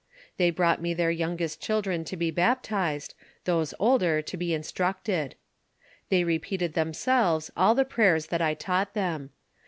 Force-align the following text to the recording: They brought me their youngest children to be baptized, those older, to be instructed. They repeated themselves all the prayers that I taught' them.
They 0.37 0.49
brought 0.49 0.81
me 0.81 0.95
their 0.95 1.11
youngest 1.11 1.61
children 1.61 2.03
to 2.05 2.17
be 2.17 2.31
baptized, 2.31 3.13
those 3.45 3.75
older, 3.77 4.23
to 4.23 4.35
be 4.35 4.51
instructed. 4.51 5.35
They 6.09 6.23
repeated 6.23 6.73
themselves 6.73 7.51
all 7.55 7.75
the 7.75 7.85
prayers 7.85 8.25
that 8.33 8.41
I 8.41 8.55
taught' 8.55 8.95
them. 8.95 9.29